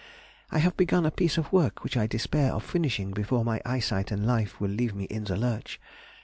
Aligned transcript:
I 0.49 0.57
have 0.57 0.75
begun 0.75 1.05
a 1.05 1.11
piece 1.11 1.37
of 1.37 1.53
work 1.53 1.83
which 1.83 1.95
I 1.95 2.07
despair 2.07 2.53
of 2.53 2.63
finishing 2.63 3.11
before 3.11 3.45
my 3.45 3.61
eyesight 3.63 4.09
and 4.09 4.25
life 4.25 4.59
will 4.59 4.71
leave 4.71 4.95
me 4.95 5.03
in 5.03 5.25
the 5.25 5.37
lurch. 5.37 5.79